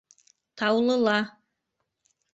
[0.57, 1.19] Таулыла.